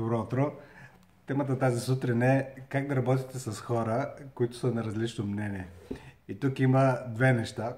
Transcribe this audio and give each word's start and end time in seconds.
Добро 0.00 0.20
утро. 0.20 0.52
Темата 1.26 1.58
тази 1.58 1.80
сутрин 1.80 2.22
е 2.22 2.54
как 2.68 2.88
да 2.88 2.96
работите 2.96 3.38
с 3.38 3.60
хора, 3.60 4.14
които 4.34 4.56
са 4.56 4.70
на 4.70 4.84
различно 4.84 5.26
мнение. 5.26 5.66
И 6.28 6.40
тук 6.40 6.60
има 6.60 6.98
две 7.08 7.32
неща. 7.32 7.76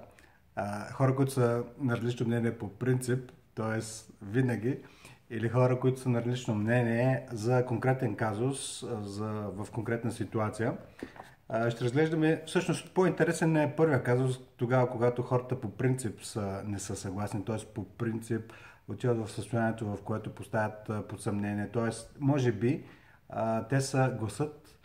Хора, 0.92 1.16
които 1.16 1.32
са 1.32 1.62
на 1.78 1.96
различно 1.96 2.26
мнение 2.26 2.58
по 2.58 2.68
принцип, 2.68 3.32
т.е. 3.54 3.80
винаги, 4.24 4.78
или 5.30 5.48
хора, 5.48 5.80
които 5.80 6.00
са 6.00 6.08
на 6.08 6.20
различно 6.20 6.54
мнение 6.54 7.26
за 7.32 7.66
конкретен 7.66 8.14
казус, 8.14 8.84
за, 9.00 9.32
в 9.32 9.66
конкретна 9.72 10.12
ситуация. 10.12 10.76
Ще 11.70 11.84
разглеждаме, 11.84 12.42
всъщност 12.46 12.94
по-интересен 12.94 13.56
е 13.56 13.76
първия 13.76 14.02
казус, 14.02 14.40
тогава, 14.56 14.90
когато 14.90 15.22
хората 15.22 15.60
по 15.60 15.70
принцип 15.70 16.24
са, 16.24 16.62
не 16.66 16.78
са 16.78 16.96
съгласни, 16.96 17.44
т.е. 17.44 17.66
по 17.74 17.84
принцип 17.84 18.52
отиват 18.88 19.26
в 19.26 19.32
състоянието, 19.32 19.86
в 19.86 20.02
което 20.02 20.34
поставят 20.34 21.08
под 21.08 21.20
съмнение. 21.20 21.70
Т.е. 21.70 21.90
може 22.20 22.52
би 22.52 22.84
те 23.68 23.80
са 23.80 24.16
гласът 24.18 24.78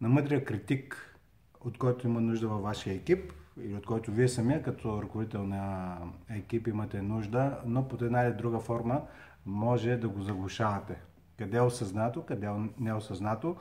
на 0.00 0.08
мъдрия 0.08 0.44
критик, 0.44 1.16
от 1.60 1.78
който 1.78 2.06
има 2.06 2.20
нужда 2.20 2.48
във 2.48 2.62
вашия 2.62 2.94
екип 2.94 3.32
или 3.60 3.74
от 3.74 3.86
който 3.86 4.12
вие 4.12 4.28
самия 4.28 4.62
като 4.62 5.02
ръководител 5.02 5.46
на 5.46 5.96
екип 6.30 6.66
имате 6.66 7.02
нужда, 7.02 7.58
но 7.66 7.88
под 7.88 8.02
една 8.02 8.22
или 8.22 8.34
друга 8.34 8.60
форма 8.60 9.02
може 9.46 9.96
да 9.96 10.08
го 10.08 10.22
заглушавате. 10.22 11.00
Къде 11.38 11.56
е 11.56 11.60
осъзнато, 11.60 12.22
къде 12.22 12.46
е 12.46 12.50
неосъзнато. 12.78 13.56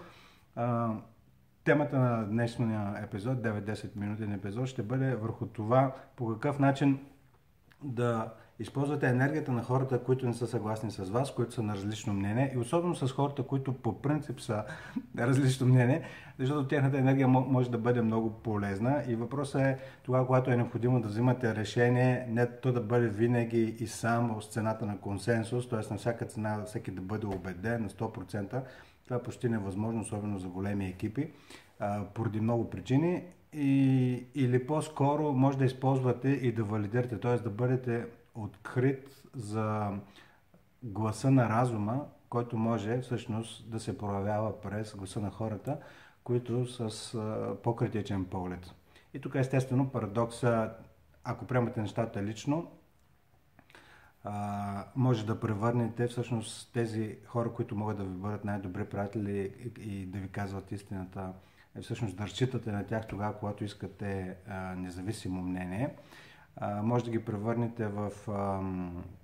Темата 1.64 2.00
на 2.00 2.26
днешния 2.26 3.00
епизод, 3.04 3.38
9-10 3.38 3.96
минутен 3.96 4.32
епизод, 4.32 4.68
ще 4.68 4.84
бъде 4.84 5.16
върху 5.16 5.46
това 5.46 5.96
по 6.16 6.28
какъв 6.28 6.60
начин 6.60 7.06
да 7.84 8.34
използвате 8.60 9.08
енергията 9.08 9.52
на 9.52 9.64
хората, 9.64 10.04
които 10.04 10.26
не 10.26 10.34
са 10.34 10.48
съгласни 10.48 10.92
с 10.92 11.10
вас, 11.10 11.36
които 11.36 11.54
са 11.54 11.64
на 11.64 11.76
различно 11.76 12.14
мнение 12.14 12.52
и 12.56 12.58
особено 12.58 12.96
с 12.96 13.12
хората, 13.12 13.44
които 13.44 13.74
по 13.74 14.02
принцип 14.02 14.42
са 14.42 14.64
на 15.16 15.28
различно 15.28 15.68
мнение, 15.68 16.02
защото 16.40 16.68
тяхната 16.68 16.98
енергия 16.98 17.28
може 17.28 17.72
да 17.72 17.78
бъде 17.78 18.02
много 18.02 18.30
полезна 18.30 19.04
и 19.08 19.16
въпросът 19.16 19.62
е 19.62 19.78
тогава, 20.04 20.26
когато 20.26 20.52
е 20.52 20.58
необходимо 20.58 21.02
да 21.02 21.08
взимате 21.08 21.56
решение, 21.56 22.26
не 22.30 22.46
то 22.46 22.72
да 22.72 22.82
бъде 22.82 23.08
винаги 23.08 23.76
и 23.80 23.88
само 23.88 24.42
с 24.42 24.48
цената 24.48 24.86
на 24.86 24.98
консенсус, 24.98 25.70
т.е. 25.70 25.94
на 25.94 25.98
всяка 25.98 26.26
цена 26.26 26.64
всеки 26.66 26.92
да 26.92 27.02
бъде 27.02 27.26
убеден 27.26 27.82
на 27.82 27.90
100%, 27.90 28.62
това 29.04 29.16
е 29.16 29.24
почти 29.24 29.50
невъзможно, 29.50 30.02
особено 30.02 30.40
за 30.40 30.48
големи 30.48 30.88
екипи, 30.88 31.32
поради 32.14 32.42
много 32.42 32.70
причини 32.70 33.24
и, 33.54 34.26
или 34.36 34.68
по-скоро 34.68 35.34
може 35.34 35.58
да 35.58 35.66
използвате 35.66 36.30
и 36.30 36.52
да 36.52 36.64
валидирате, 36.64 37.20
т.е. 37.20 37.36
да 37.36 37.50
бъдете 37.50 38.06
открит 38.36 39.24
за 39.34 39.92
гласа 40.84 41.32
на 41.32 41.50
разума, 41.50 42.06
който 42.30 42.58
може 42.58 43.02
всъщност 43.02 43.72
да 43.72 43.80
се 43.80 43.98
проявява 43.98 44.62
през 44.62 44.96
гласа 44.96 45.20
на 45.22 45.32
хората, 45.32 45.78
които 46.24 46.66
с 46.66 47.18
по-критичен 47.64 48.26
поглед. 48.26 48.74
И 49.14 49.22
тук 49.22 49.36
естествено 49.36 49.90
парадокса, 49.90 50.74
ако 51.24 51.46
приемате 51.46 51.82
нещата 51.82 52.24
лично, 52.24 52.72
а, 54.24 54.86
може 54.96 55.26
да 55.26 55.40
превърнете 55.40 56.08
всъщност 56.08 56.74
тези 56.74 57.18
хора, 57.26 57.54
които 57.54 57.76
могат 57.76 57.98
да 57.98 58.04
ви 58.04 58.10
бъдат 58.10 58.46
най-добри 58.46 58.86
приятели 58.86 59.54
и, 59.78 59.82
и 59.82 60.06
да 60.06 60.20
ви 60.20 60.30
казват 60.30 60.72
истината, 60.72 61.34
е 61.76 61.82
всъщност 61.82 62.18
да 62.18 62.24
разчитате 62.24 62.72
на 62.72 62.86
тях 62.86 63.08
тогава, 63.08 63.40
когато 63.40 63.64
искате 63.64 64.36
а, 64.48 64.76
независимо 64.76 65.42
мнение 65.42 65.96
може 66.62 67.06
да 67.06 67.12
ги 67.12 67.26
превърнете 67.26 67.88
в 67.88 68.12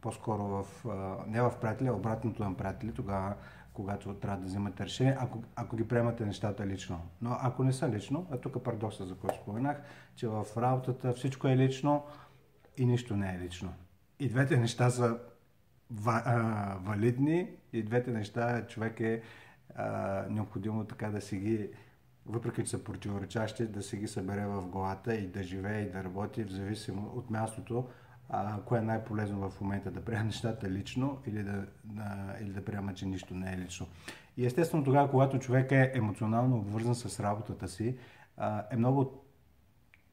по-скоро 0.02 0.44
в, 0.44 0.86
не 1.28 1.42
в 1.42 1.54
приятели, 1.62 1.88
а 1.88 1.94
обратното 1.94 2.44
на 2.44 2.58
приятели, 2.58 2.94
тогава, 2.94 3.34
когато 3.74 4.14
трябва 4.14 4.38
да 4.38 4.46
вземате 4.46 4.84
решение, 4.84 5.18
ако, 5.20 5.44
ако 5.56 5.76
ги 5.76 5.88
приемате 5.88 6.26
нещата 6.26 6.68
лично. 6.68 7.02
Но 7.22 7.38
ако 7.42 7.64
не 7.64 7.74
са 7.74 7.90
лично, 7.90 8.28
а 8.32 8.38
тук 8.38 8.56
е 8.56 8.64
парадокса, 8.64 9.06
за 9.06 9.16
който 9.16 9.38
споменах, 9.38 9.82
че 10.16 10.28
в 10.28 10.45
работата 10.58 11.14
всичко 11.14 11.48
е 11.48 11.58
лично 11.58 12.04
и 12.78 12.86
нищо 12.86 13.16
не 13.16 13.36
е 13.36 13.39
лично. 13.39 13.73
И 14.20 14.30
двете 14.30 14.58
неща 14.58 14.89
са 14.89 15.18
ва, 15.92 16.22
а, 16.26 16.78
валидни, 16.82 17.50
и 17.73 17.84
двете 17.84 18.12
неща 18.12 18.68
човек 18.68 19.00
е 19.00 19.22
а, 19.76 20.26
необходимо 20.30 20.84
така 20.84 21.10
да 21.10 21.22
си 21.22 21.38
ги 21.38 21.70
въпреки 22.26 22.64
че 22.64 22.70
са 22.70 22.84
противоречащи, 22.84 23.68
да 23.68 23.84
се 23.84 23.98
ги 23.98 24.08
събере 24.08 24.46
в 24.46 24.68
главата 24.68 25.16
и 25.16 25.28
да 25.28 25.44
живее 25.44 25.82
и 25.82 25.92
да 25.92 26.04
работи 26.04 26.44
в 26.44 26.52
зависимо 26.52 27.12
от 27.16 27.30
мястото, 27.30 27.88
а, 28.30 28.62
кое 28.62 28.80
е 28.80 28.82
най-полезно 28.82 29.50
в 29.50 29.62
момента, 29.62 29.92
да 29.92 30.06
приема 30.06 30.24
нещата 30.24 30.70
лично 30.70 31.18
или 31.28 31.44
да, 31.44 31.66
да, 31.84 32.36
или 32.42 32.50
да 32.50 32.66
приема, 32.66 32.94
че 32.94 33.06
нищо 33.06 33.34
не 33.34 33.54
е 33.54 33.58
лично. 33.58 33.88
И 34.38 34.46
естествено 34.46 34.84
тогава, 34.84 35.12
когато 35.12 35.40
човек 35.40 35.72
е 35.72 35.92
емоционално 35.96 36.58
обвързан 36.58 36.96
с 36.96 37.20
работата 37.20 37.68
си, 37.68 37.98
а, 38.38 38.64
е 38.72 38.78
много 38.78 39.24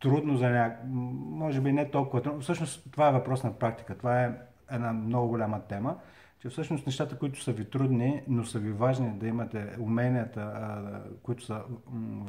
трудно 0.01 0.37
за 0.37 0.51
някак, 0.51 0.85
може 0.87 1.61
би 1.61 1.73
не 1.73 1.91
толкова 1.91 2.23
трудно, 2.23 2.41
всъщност 2.41 2.93
това 2.93 3.09
е 3.09 3.13
въпрос 3.13 3.45
на 3.45 3.59
практика, 3.59 3.99
това 3.99 4.25
е 4.25 4.35
една 4.71 4.93
много 4.93 5.29
голяма 5.29 5.61
тема 5.61 5.97
че 6.47 6.51
всъщност 6.51 6.87
нещата, 6.87 7.19
които 7.19 7.43
са 7.43 7.53
ви 7.53 7.65
трудни, 7.65 8.23
но 8.29 8.45
са 8.45 8.59
ви 8.59 8.73
важни 8.73 9.19
да 9.19 9.27
имате 9.27 9.77
уменията, 9.81 11.03
които 11.23 11.45
са, 11.45 11.63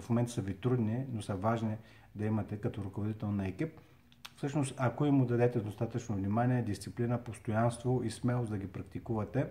в 0.01 0.09
момента 0.09 0.31
са 0.31 0.41
ви 0.41 0.53
трудни, 0.53 1.05
но 1.13 1.21
са 1.21 1.35
важни 1.35 1.77
да 2.15 2.25
имате 2.25 2.57
като 2.57 2.83
ръководител 2.83 3.31
на 3.31 3.47
екип, 3.47 3.79
всъщност 4.35 4.75
ако 4.77 5.05
им 5.05 5.25
дадете 5.25 5.59
достатъчно 5.59 6.15
внимание, 6.15 6.61
дисциплина, 6.61 7.23
постоянство 7.23 8.01
и 8.03 8.11
смелост 8.11 8.49
да 8.49 8.57
ги 8.57 8.67
практикувате 8.67 9.47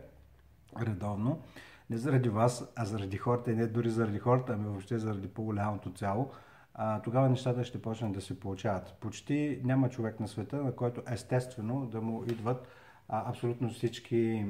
редовно, 0.81 1.43
не 1.91 1.97
заради 1.97 2.29
вас, 2.29 2.73
а 2.77 2.85
заради 2.85 3.17
хората 3.17 3.53
и 3.53 3.57
не 3.57 3.67
дори 3.67 3.91
заради 3.91 4.19
хората, 4.19 4.53
ами 4.53 4.65
въобще 4.65 4.99
заради 4.99 5.29
по-голямото 5.29 5.93
цяло, 5.93 6.31
а, 6.75 7.03
тогава 7.03 7.29
нещата 7.29 7.65
ще 7.65 7.83
почнат 7.83 8.13
да 8.13 8.21
се 8.21 8.41
получават. 8.41 8.97
Почти 9.01 9.61
няма 9.65 9.89
човек 9.89 10.21
на 10.21 10.29
света, 10.29 10.57
на 10.57 10.73
който 10.73 11.03
естествено 11.11 11.87
да 11.87 12.01
му 12.01 12.25
идват 12.25 12.69
а, 13.09 13.31
абсолютно 13.31 13.71
всички 13.71 14.47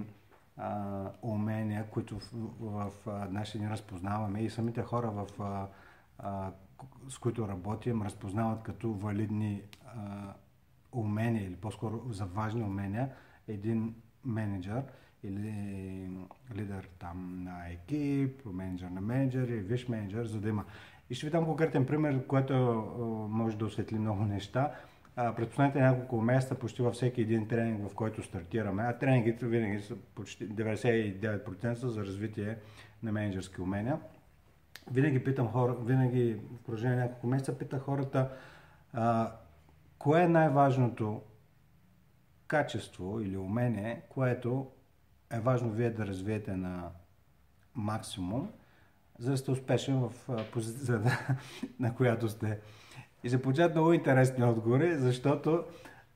а, 0.56 1.05
умения, 1.22 1.87
които 1.91 2.19
в, 2.19 2.31
в, 2.61 2.91
в 3.06 3.28
нашия 3.31 3.61
ни 3.62 3.71
разпознаваме 3.71 4.41
и 4.41 4.50
самите 4.50 4.83
хора, 4.83 5.11
в, 5.11 5.27
а, 5.41 5.67
а, 6.19 6.53
с 7.09 7.19
които 7.19 7.49
работим, 7.49 8.03
разпознават 8.03 8.62
като 8.62 8.93
валидни 8.93 9.62
а, 9.87 10.34
умения 10.93 11.45
или 11.45 11.56
по-скоро 11.56 12.03
за 12.11 12.27
важни 12.27 12.62
умения 12.62 13.11
един 13.49 13.95
менеджер 14.25 14.83
или 15.22 16.11
лидер 16.55 16.89
там 16.99 17.45
на 17.45 17.69
екип, 17.69 18.45
менеджер 18.45 18.89
на 18.89 19.00
менеджер 19.00 19.49
или 19.49 19.61
виш 19.61 19.89
менеджер, 19.89 20.25
за 20.25 20.41
да 20.41 20.49
има. 20.49 20.65
И 21.11 21.15
ще 21.15 21.27
ви 21.27 21.33
дам 21.33 21.45
конкретен 21.45 21.87
пример, 21.87 22.27
който 22.27 22.55
може 23.31 23.56
да 23.56 23.65
осветли 23.65 23.99
много 23.99 24.25
неща 24.25 24.72
през 25.16 25.49
последните 25.49 25.81
няколко 25.81 26.21
месеца 26.21 26.54
почти 26.54 26.82
във 26.82 26.94
всеки 26.94 27.21
един 27.21 27.49
тренинг, 27.49 27.88
в 27.88 27.94
който 27.94 28.22
стартираме, 28.22 28.82
а 28.82 28.99
тренингите 28.99 29.47
винаги 29.47 29.82
са 29.82 29.97
почти 30.15 30.49
99% 30.49 31.75
за 31.87 32.04
развитие 32.04 32.56
на 33.03 33.12
менеджерски 33.12 33.60
умения. 33.60 34.00
Винаги 34.91 35.25
питам 35.25 35.49
хора, 35.49 35.75
винаги 35.75 36.34
в 36.34 36.62
продължение 36.65 36.97
няколко 36.97 37.27
месеца 37.27 37.59
питам 37.59 37.81
хората, 37.81 38.31
а, 38.93 39.32
кое 39.99 40.22
е 40.22 40.28
най-важното 40.28 41.22
качество 42.47 43.21
или 43.21 43.37
умение, 43.37 44.03
което 44.09 44.71
е 45.31 45.41
важно 45.41 45.71
вие 45.71 45.91
да 45.91 46.06
развиете 46.06 46.56
на 46.56 46.91
максимум, 47.75 48.50
за 49.19 49.31
да 49.31 49.37
сте 49.37 49.50
успешен 49.50 50.00
в 50.00 50.12
позицията, 50.53 51.37
на 51.81 51.94
която 51.94 52.28
сте. 52.28 52.60
И 53.27 53.31
се 53.31 53.41
много 53.75 53.93
интересни 53.93 54.45
отговори, 54.45 54.97
защото 54.97 55.65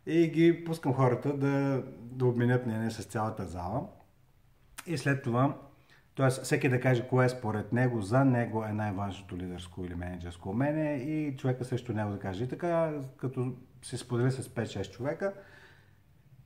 и 0.06 0.28
ги 0.28 0.64
пускам 0.64 0.94
хората 0.94 1.36
да, 1.36 1.82
да 2.02 2.26
обменят 2.26 2.66
мнение 2.66 2.90
с 2.90 3.04
цялата 3.04 3.46
зала. 3.46 3.86
И 4.86 4.98
след 4.98 5.22
това, 5.22 5.56
т.е. 6.16 6.28
всеки 6.28 6.68
да 6.68 6.80
каже 6.80 7.08
кое 7.08 7.24
е 7.26 7.28
според 7.28 7.72
него, 7.72 8.00
за 8.00 8.24
него 8.24 8.64
е 8.64 8.72
най-важното 8.72 9.36
лидерско 9.36 9.84
или 9.84 9.94
менеджерско 9.94 10.50
умение 10.50 10.96
и 10.96 11.36
човека 11.36 11.64
също 11.64 11.92
него 11.92 12.10
да 12.10 12.18
каже. 12.18 12.44
И 12.44 12.48
така, 12.48 12.92
като 13.16 13.52
се 13.82 13.96
сподели 13.96 14.30
с 14.30 14.48
5-6 14.48 14.90
човека, 14.90 15.32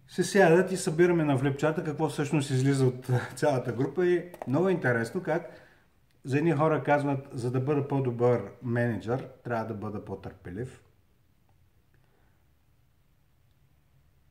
се 0.08 0.24
сядат 0.24 0.72
и 0.72 0.76
събираме 0.76 1.24
на 1.24 1.36
влепчата 1.36 1.84
какво 1.84 2.08
всъщност 2.08 2.50
излиза 2.50 2.86
от 2.86 3.10
цялата 3.36 3.72
група 3.72 4.06
и 4.06 4.24
много 4.48 4.68
интересно 4.68 5.22
как 5.22 5.63
за 6.24 6.38
едни 6.38 6.52
хора 6.52 6.82
казват, 6.82 7.28
за 7.32 7.50
да 7.50 7.60
бъда 7.60 7.88
по-добър 7.88 8.52
менеджер, 8.62 9.28
трябва 9.44 9.66
да 9.66 9.74
бъда 9.74 10.04
по-търпелив. 10.04 10.84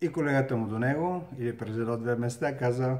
И 0.01 0.11
колегата 0.11 0.57
му 0.57 0.67
до 0.67 0.79
него, 0.79 1.23
или 1.37 1.57
през 1.57 1.77
едно-две 1.77 2.15
места, 2.15 2.57
каза, 2.57 2.97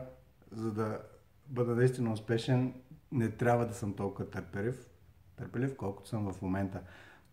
за 0.51 0.73
да 0.73 1.01
бъда 1.47 1.75
наистина 1.75 2.13
успешен, 2.13 2.73
не 3.11 3.29
трябва 3.29 3.67
да 3.67 3.73
съм 3.73 3.93
толкова 3.93 4.29
търпелив, 4.29 4.89
търпелив 5.35 5.75
колкото 5.77 6.09
съм 6.09 6.33
в 6.33 6.41
момента. 6.41 6.81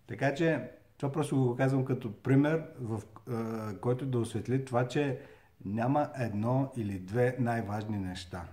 Така 0.07 0.35
че, 0.35 0.71
това 0.97 1.13
просто 1.13 1.37
го 1.37 1.57
казвам 1.57 1.85
като 1.85 2.23
пример, 2.23 2.65
в 2.81 3.03
който 3.81 4.07
да 4.07 4.19
осветли 4.19 4.65
това, 4.65 4.89
че 4.89 5.21
няма 5.65 6.11
едно 6.19 6.73
или 6.77 6.99
две 6.99 7.37
най-важни 7.39 7.99
неща. 7.99 8.49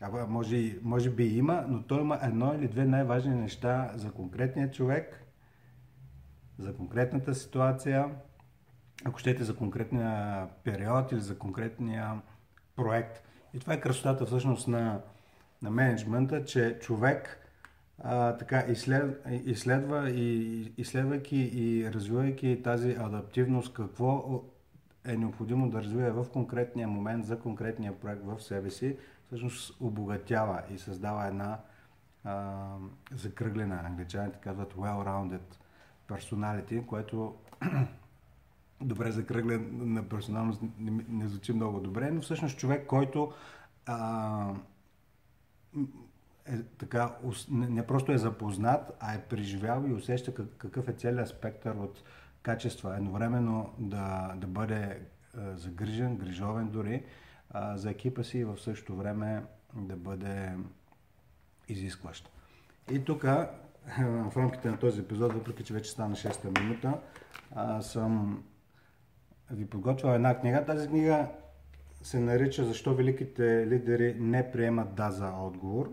А, 0.00 0.26
може, 0.26 0.78
може 0.82 1.10
би 1.10 1.24
има, 1.24 1.64
но 1.68 1.82
той 1.82 2.00
има 2.00 2.18
едно 2.22 2.54
или 2.54 2.68
две 2.68 2.84
най-важни 2.84 3.34
неща 3.34 3.92
за 3.94 4.12
конкретния 4.12 4.70
човек, 4.70 5.24
за 6.58 6.74
конкретната 6.74 7.34
ситуация, 7.34 8.10
ако 9.04 9.18
щете 9.18 9.44
за 9.44 9.56
конкретния 9.56 10.46
период 10.64 11.12
или 11.12 11.20
за 11.20 11.38
конкретния 11.38 12.20
проект. 12.76 13.22
И 13.54 13.58
това 13.58 13.72
е 13.74 13.80
красотата 13.80 14.26
всъщност 14.26 14.68
на, 14.68 15.00
на 15.62 15.70
менеджмента, 15.70 16.44
че 16.44 16.78
човек 16.80 17.48
а, 17.98 18.36
така 18.36 18.64
изслед, 18.68 19.26
изследва 19.44 20.10
и 20.10 20.72
изследвайки 20.76 21.36
и 21.36 21.92
развивайки 21.92 22.60
тази 22.64 22.90
адаптивност, 22.90 23.74
какво 23.74 24.42
е 25.04 25.16
необходимо 25.16 25.70
да 25.70 25.82
развие 25.82 26.10
в 26.10 26.26
конкретния 26.32 26.88
момент 26.88 27.26
за 27.26 27.38
конкретния 27.38 28.00
проект 28.00 28.22
в 28.24 28.40
себе 28.40 28.70
си, 28.70 28.96
всъщност 29.28 29.80
обогатява 29.80 30.62
и 30.70 30.78
създава 30.78 31.26
една 31.26 31.58
а, 32.24 32.66
закръглена, 33.14 33.80
англичаните 33.84 34.38
казват 34.38 34.74
well-rounded 34.74 35.56
personality, 36.08 36.86
което 36.86 37.34
добре 38.80 39.10
закръглен 39.10 39.92
на 39.94 40.08
персоналност 40.08 40.62
не, 40.78 41.04
не 41.08 41.28
звучи 41.28 41.52
много 41.52 41.80
добре, 41.80 42.10
но 42.10 42.20
всъщност 42.20 42.58
човек, 42.58 42.86
който 42.86 43.32
а, 43.86 44.52
е, 46.46 46.62
така, 46.78 47.16
не 47.48 47.86
просто 47.86 48.12
е 48.12 48.18
запознат, 48.18 48.96
а 49.00 49.14
е 49.14 49.22
преживял 49.22 49.84
и 49.88 49.92
усеща 49.92 50.34
какъв 50.34 50.88
е 50.88 50.92
целият 50.92 51.28
спектър 51.28 51.74
от 51.74 52.02
качества. 52.42 52.96
Едновременно 52.96 53.74
да, 53.78 54.34
да 54.36 54.46
бъде 54.46 55.00
загрижен, 55.54 56.16
грижовен 56.16 56.68
дори 56.68 57.04
а, 57.50 57.76
за 57.76 57.90
екипа 57.90 58.22
си 58.22 58.38
и 58.38 58.44
в 58.44 58.58
същото 58.58 58.96
време 58.96 59.42
да 59.74 59.96
бъде 59.96 60.56
изискващ. 61.68 62.30
И 62.90 63.04
тук, 63.04 63.22
в 63.98 64.32
рамките 64.36 64.70
на 64.70 64.78
този 64.78 65.00
епизод, 65.00 65.32
въпреки 65.32 65.64
че 65.64 65.74
вече 65.74 65.90
стана 65.90 66.16
6-та 66.16 66.60
минута, 66.60 67.00
а, 67.54 67.82
съм 67.82 68.44
ви 69.50 69.66
подготвил 69.66 70.08
една 70.08 70.40
книга. 70.40 70.64
Тази 70.64 70.88
книга 70.88 71.28
се 72.02 72.20
нарича 72.20 72.64
Защо 72.64 72.94
великите 72.94 73.66
лидери 73.66 74.16
не 74.20 74.50
приемат 74.50 74.94
да 74.94 75.10
за 75.10 75.32
отговор 75.32 75.92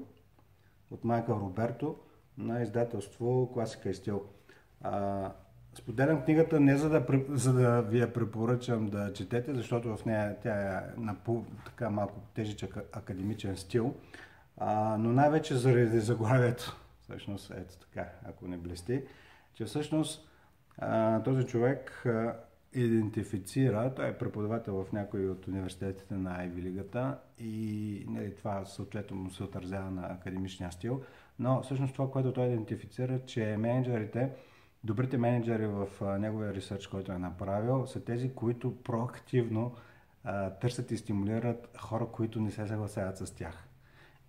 от 0.92 1.04
Майкъл 1.04 1.36
Роберто 1.36 1.96
на 2.38 2.62
издателство 2.62 3.52
Класика 3.54 3.90
и 3.90 3.94
стил. 3.94 4.24
А, 4.82 5.32
споделям 5.76 6.22
книгата 6.22 6.60
не 6.60 6.78
за 6.78 6.90
да, 6.90 7.06
за 7.30 7.54
да 7.54 7.82
ви 7.82 8.00
я 8.00 8.14
препоръчам 8.14 8.90
да 8.90 9.14
четете, 9.14 9.54
защото 9.54 9.98
в 9.98 10.06
нея 10.06 10.36
тя 10.44 10.70
е 10.70 10.82
на 10.98 11.16
така 11.66 11.90
малко 11.90 12.20
тежичък 12.34 12.78
академичен 12.94 13.58
стил, 13.58 13.94
а, 14.58 14.98
но 14.98 15.10
най-вече 15.10 15.56
заради 15.56 16.00
заглавието. 16.00 16.78
Всъщност, 17.02 17.52
ето 17.52 17.78
така, 17.78 18.10
ако 18.26 18.48
не 18.48 18.58
блести, 18.58 19.02
че 19.54 19.66
всъщност 19.66 20.30
а, 20.78 21.24
този 21.24 21.44
човек 21.44 22.06
а, 22.06 22.36
идентифицира, 22.74 23.94
той 23.96 24.08
е 24.08 24.18
преподавател 24.18 24.84
в 24.84 24.92
някои 24.92 25.30
от 25.30 25.48
университетите 25.48 26.14
на 26.14 26.40
Айви 26.40 26.62
Лигата 26.62 27.18
и 27.40 28.06
нали, 28.10 28.36
това 28.36 28.66
съответно 28.66 29.18
му 29.18 29.30
се 29.30 29.44
отразява 29.44 29.92
на 29.92 30.08
академичния 30.08 30.72
стил, 30.72 31.02
но 31.40 31.62
всъщност 31.62 31.94
това, 31.94 32.12
което 32.12 32.34
той 32.34 32.46
идентифицира, 32.46 33.20
че 33.26 33.58
менеджерите, 33.60 34.30
добрите 34.86 35.18
менеджери 35.18 35.68
в 35.68 35.88
неговия 36.20 36.54
ресърч, 36.54 36.88
който 36.88 37.12
е 37.12 37.18
направил, 37.18 37.86
са 37.86 38.04
тези, 38.04 38.34
които 38.34 38.76
проактивно 38.84 39.76
а, 40.24 40.50
търсят 40.50 40.92
и 40.92 40.98
стимулират 40.98 41.78
хора, 41.78 42.08
които 42.12 42.42
не 42.42 42.52
се 42.52 42.68
съгласяват 42.68 43.18
с 43.18 43.36
тях. 43.36 43.68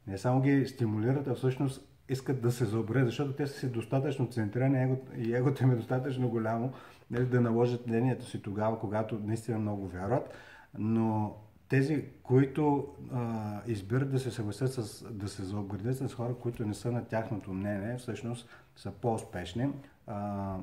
Не 0.06 0.18
само 0.18 0.40
ги 0.40 0.66
стимулират, 0.66 1.28
а 1.28 1.34
всъщност 1.34 1.88
искат 2.08 2.42
да 2.42 2.52
се 2.52 2.64
заобрят, 2.64 3.06
защото 3.06 3.32
те 3.32 3.46
са 3.46 3.58
си 3.58 3.72
достатъчно 3.72 4.30
центрирани 4.30 4.96
и 5.16 5.34
егото 5.34 5.62
им 5.62 5.70
е 5.70 5.76
достатъчно 5.76 6.28
голямо, 6.28 6.72
нали, 7.10 7.26
да 7.26 7.40
наложат 7.40 7.86
мнението 7.86 8.24
си 8.24 8.42
тогава, 8.42 8.78
когато 8.78 9.18
наистина 9.24 9.58
много 9.58 9.88
вярват. 9.88 10.34
Но 10.78 11.36
тези, 11.68 12.04
които 12.22 12.86
а, 13.12 13.60
избират 13.66 14.10
да 14.10 14.18
се 14.18 14.30
съгласят 14.30 14.72
с, 14.72 15.04
да 15.10 15.28
се 15.28 15.44
заобградят 15.44 15.96
с 15.96 16.14
хора, 16.14 16.34
които 16.34 16.66
не 16.66 16.74
са 16.74 16.92
на 16.92 17.04
тяхното 17.04 17.52
мнение, 17.52 17.96
всъщност 17.96 18.48
са 18.76 18.90
по-успешни. 18.90 19.70
А, 20.06 20.56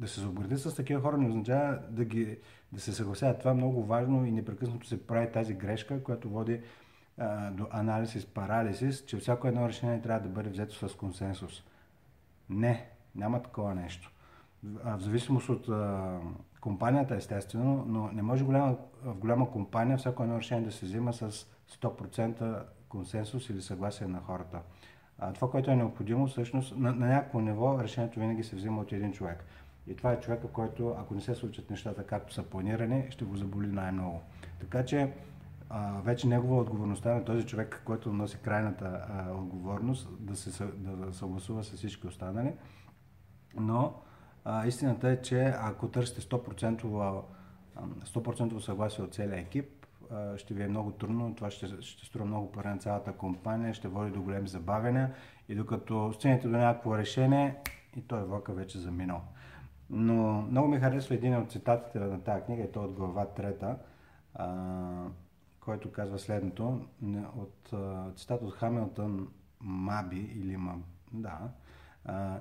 да 0.00 0.08
се 0.08 0.20
заобградят 0.20 0.60
с 0.60 0.74
такива 0.74 1.00
хора 1.00 1.18
не 1.18 1.28
означава 1.28 1.78
да, 1.90 2.04
ги, 2.04 2.38
да 2.72 2.80
се 2.80 2.92
съгласяват. 2.92 3.38
Това 3.38 3.50
е 3.50 3.54
много 3.54 3.84
важно 3.84 4.26
и 4.26 4.30
непрекъснато 4.30 4.86
се 4.86 5.06
прави 5.06 5.32
тази 5.32 5.54
грешка, 5.54 6.02
която 6.02 6.28
води 6.28 6.60
а, 7.18 7.50
до 7.50 7.66
анализис, 7.70 8.26
парализис, 8.26 9.04
че 9.06 9.16
всяко 9.16 9.48
едно 9.48 9.68
решение 9.68 10.02
трябва 10.02 10.20
да 10.20 10.28
бъде 10.28 10.50
взето 10.50 10.88
с 10.88 10.96
консенсус. 10.96 11.64
Не, 12.50 12.88
няма 13.14 13.42
такова 13.42 13.74
нещо 13.74 14.10
в 14.64 15.00
зависимост 15.00 15.48
от 15.48 15.68
а, 15.68 16.18
компанията, 16.60 17.14
естествено, 17.16 17.84
но 17.88 18.12
не 18.12 18.22
може 18.22 18.44
голяма, 18.44 18.76
в 19.04 19.14
голяма 19.14 19.50
компания 19.50 19.98
всяко 19.98 20.22
едно 20.22 20.38
решение 20.38 20.64
да 20.64 20.72
се 20.72 20.86
взима 20.86 21.12
с 21.12 21.46
100% 21.82 22.62
консенсус 22.88 23.48
или 23.50 23.62
съгласие 23.62 24.06
на 24.06 24.20
хората. 24.20 24.60
А, 25.18 25.32
това, 25.32 25.50
което 25.50 25.70
е 25.70 25.76
необходимо, 25.76 26.26
всъщност, 26.26 26.76
на, 26.76 26.92
на 26.92 27.06
някакво 27.06 27.40
ниво 27.40 27.78
решението 27.82 28.20
винаги 28.20 28.44
се 28.44 28.56
взима 28.56 28.80
от 28.80 28.92
един 28.92 29.12
човек. 29.12 29.44
И 29.86 29.96
това 29.96 30.12
е 30.12 30.20
човека, 30.20 30.48
който, 30.48 30.94
ако 30.98 31.14
не 31.14 31.20
се 31.20 31.34
случат 31.34 31.70
нещата 31.70 32.06
както 32.06 32.34
са 32.34 32.42
планирани, 32.42 33.06
ще 33.10 33.24
го 33.24 33.36
заболи 33.36 33.66
най-много. 33.66 34.20
Така 34.60 34.84
че, 34.84 35.12
а, 35.70 36.00
вече 36.00 36.28
негова 36.28 36.60
отговорността 36.60 37.14
на 37.14 37.24
този 37.24 37.46
човек, 37.46 37.82
който 37.84 38.12
носи 38.12 38.38
крайната 38.42 39.06
а, 39.08 39.32
отговорност, 39.32 40.08
да 40.20 40.36
се 40.36 40.64
да 40.64 41.14
съгласува 41.14 41.64
с 41.64 41.72
всички 41.72 42.06
останали. 42.06 42.52
Но 43.56 43.94
а, 44.44 44.66
истината 44.66 45.08
е, 45.08 45.22
че 45.22 45.54
ако 45.58 45.88
търсите 45.88 46.20
100%, 46.20 47.22
100% 48.04 48.58
съгласие 48.58 49.04
от 49.04 49.14
целия 49.14 49.38
екип, 49.38 49.83
ще 50.36 50.54
ви 50.54 50.62
е 50.62 50.68
много 50.68 50.90
трудно, 50.90 51.34
това 51.34 51.50
ще, 51.50 51.82
ще 51.82 52.06
струва 52.06 52.24
много 52.24 52.52
пари 52.52 52.68
на 52.68 52.78
цялата 52.78 53.12
компания, 53.12 53.74
ще 53.74 53.88
води 53.88 54.10
до 54.10 54.22
големи 54.22 54.48
забавения 54.48 55.14
и 55.48 55.54
докато 55.54 56.12
стигнете 56.12 56.48
до 56.48 56.56
някакво 56.56 56.98
решение, 56.98 57.56
и 57.96 58.02
той 58.02 58.24
влака 58.24 58.52
вече 58.52 58.78
заминал. 58.78 59.22
Но 59.90 60.42
много 60.42 60.68
ми 60.68 60.80
харесва 60.80 61.14
един 61.14 61.36
от 61.36 61.50
цитатите 61.50 61.98
на 61.98 62.20
тази 62.20 62.44
книга, 62.44 62.62
и 62.62 62.72
то 62.72 62.84
от 62.84 62.92
глава 62.92 63.26
трета, 63.26 63.76
който 65.60 65.92
казва 65.92 66.18
следното, 66.18 66.80
от 67.36 67.74
цитат 68.16 68.42
от 68.42 68.54
Хамилтън 68.54 69.28
Маби 69.60 70.32
или 70.36 70.56
Маб, 70.56 70.80
да, 71.12 71.38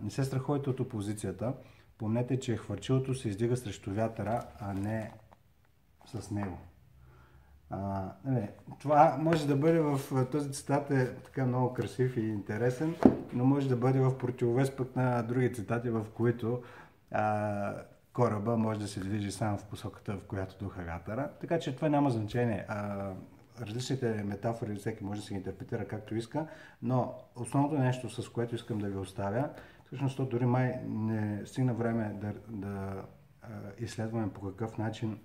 не 0.02 0.10
се 0.10 0.24
страхувайте 0.24 0.70
от 0.70 0.80
опозицията, 0.80 1.54
Помнете, 1.98 2.40
че 2.40 2.58
хвърчилото 2.58 3.16
се 3.16 3.30
издига 3.30 3.58
срещу 3.58 3.94
вятъра, 3.94 4.44
а 4.60 4.74
не 4.74 5.12
с 6.06 6.32
него. 6.32 6.58
А, 7.74 8.12
не, 8.26 8.52
това 8.80 9.18
може 9.20 9.48
да 9.48 9.56
бъде 9.56 9.80
в 9.80 10.26
този 10.32 10.52
цитат 10.52 10.92
е 10.92 11.16
така 11.16 11.46
много 11.46 11.74
красив 11.74 12.18
и 12.18 12.22
интересен, 12.22 12.96
но 13.34 13.46
може 13.46 13.70
да 13.70 13.76
бъде 13.76 14.00
в 14.00 14.18
противовес 14.18 14.76
пък 14.76 14.96
на 14.96 15.22
други 15.22 15.54
цитати, 15.54 15.90
в 15.90 16.06
които 16.16 16.62
а, 17.12 17.74
кораба 18.14 18.58
може 18.58 18.80
да 18.80 18.88
се 18.88 19.00
движи 19.00 19.32
само 19.32 19.58
в 19.58 19.66
посоката, 19.66 20.14
в 20.14 20.24
която 20.28 20.64
духа 20.64 20.82
вятъра. 20.82 21.30
Така 21.42 21.60
че 21.60 21.76
това 21.76 21.90
няма 21.90 22.10
значение. 22.10 22.66
А, 22.68 23.10
различните 23.62 24.24
метафори 24.26 24.76
всеки 24.76 25.04
може 25.04 25.22
да 25.22 25.28
се 25.28 25.34
интерпретира 25.34 25.88
както 25.88 26.16
иска, 26.16 26.48
но 26.82 27.14
основното 27.36 27.76
нещо, 27.76 28.10
с 28.10 28.30
което 28.30 28.56
искам 28.56 28.78
да 28.78 28.88
ви 28.88 28.98
оставя, 28.98 29.50
Всъщност, 29.94 30.18
то 30.18 30.26
дори 30.26 30.46
май 30.46 30.80
не 30.88 31.46
стигна 31.46 31.74
време 31.74 32.16
да, 32.22 32.34
да 32.50 33.04
изследваме 33.80 34.34
по 34.34 34.42
какъв 34.42 34.78
начин 34.78 35.20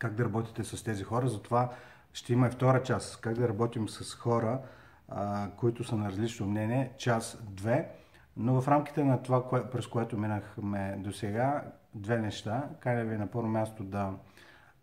как 0.00 0.14
да 0.14 0.24
работите 0.24 0.64
с 0.64 0.84
тези 0.84 1.04
хора. 1.04 1.28
Затова 1.28 1.72
ще 2.12 2.32
има 2.32 2.46
и 2.46 2.50
втора 2.50 2.82
част. 2.82 3.20
Как 3.20 3.34
да 3.34 3.48
работим 3.48 3.88
с 3.88 4.14
хора, 4.14 4.60
а, 5.08 5.50
които 5.56 5.84
са 5.84 5.96
на 5.96 6.08
различно 6.08 6.46
мнение. 6.46 6.92
Час, 6.98 7.38
две. 7.50 7.90
Но 8.36 8.60
в 8.60 8.68
рамките 8.68 9.04
на 9.04 9.22
това, 9.22 9.48
кое, 9.48 9.70
през 9.70 9.86
което 9.86 10.18
минахме 10.18 10.96
до 10.98 11.12
сега, 11.12 11.72
две 11.94 12.18
неща. 12.18 12.68
Каня 12.80 13.04
ви 13.04 13.16
на 13.16 13.26
първо 13.26 13.48
място 13.48 13.84
да 13.84 14.14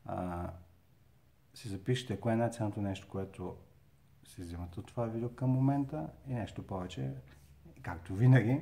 а, 0.06 0.50
си 1.54 1.70
запишете 1.70 2.20
кое 2.20 2.34
е 2.34 2.36
най-ценното 2.36 2.82
нещо, 2.82 3.08
което 3.08 3.56
си 4.28 4.42
взимате 4.42 4.80
от 4.80 4.88
това 4.88 5.06
видео 5.06 5.30
към 5.30 5.50
момента 5.50 6.08
и 6.28 6.34
нещо 6.34 6.68
повече 6.68 7.14
както 7.82 8.16
винаги, 8.16 8.62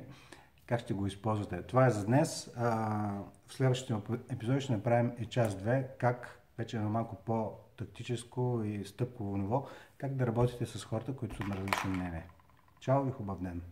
как 0.66 0.80
ще 0.80 0.94
го 0.94 1.06
използвате. 1.06 1.62
Това 1.62 1.86
е 1.86 1.90
за 1.90 2.06
днес. 2.06 2.50
В 2.56 3.24
следващия 3.48 4.00
епизод 4.30 4.60
ще 4.60 4.72
направим 4.72 5.12
и 5.18 5.26
част 5.26 5.60
2, 5.60 5.86
как 5.98 6.45
вече 6.58 6.78
на 6.78 6.88
малко 6.88 7.16
по-тактическо 7.16 8.62
и 8.64 8.84
стъпково 8.84 9.36
ниво, 9.36 9.66
как 9.98 10.14
да 10.14 10.26
работите 10.26 10.66
с 10.66 10.84
хората, 10.84 11.16
които 11.16 11.36
са 11.36 11.44
на 11.44 11.56
различно 11.56 11.90
мнение. 11.90 12.26
Чао 12.80 13.08
и 13.08 13.12
хубав 13.12 13.42
ден! 13.42 13.62